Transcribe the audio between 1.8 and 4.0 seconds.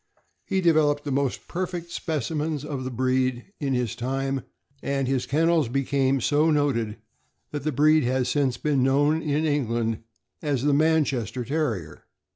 specimens of the breed in his